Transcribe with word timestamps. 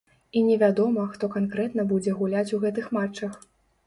І 0.39 0.41
невядома, 0.45 1.03
хто 1.11 1.29
канкрэтна 1.35 1.85
будзе 1.91 2.13
гуляць 2.21 2.47
у 2.59 2.61
гэтых 2.65 2.89
матчах. 2.99 3.37